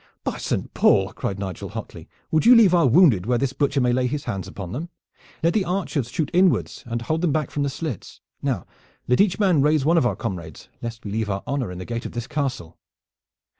"By 0.23 0.39
Saint 0.39 0.73
Paul!" 0.73 1.13
cried 1.13 1.37
Nigel 1.37 1.69
hotly. 1.69 2.09
"Would 2.31 2.43
you 2.47 2.55
leave 2.55 2.73
our 2.73 2.87
wounded 2.87 3.27
where 3.27 3.37
this 3.37 3.53
butcher 3.53 3.79
may 3.79 3.93
lay 3.93 4.07
his 4.07 4.23
hands 4.23 4.47
upon 4.47 4.71
them? 4.71 4.89
Let 5.43 5.53
the 5.53 5.63
archers 5.63 6.09
shoot 6.09 6.31
inwards 6.33 6.83
and 6.87 7.03
hold 7.03 7.21
them 7.21 7.31
back 7.31 7.51
from 7.51 7.61
the 7.61 7.69
slits. 7.69 8.19
Now 8.41 8.65
let 9.07 9.21
each 9.21 9.37
man 9.37 9.61
raise 9.61 9.85
one 9.85 9.99
of 9.99 10.05
our 10.07 10.15
comrades, 10.15 10.69
lest 10.81 11.05
we 11.05 11.11
leave 11.11 11.29
our 11.29 11.43
honor 11.45 11.71
in 11.71 11.77
the 11.77 11.85
gate 11.85 12.07
of 12.07 12.13
this 12.13 12.25
castle." 12.25 12.79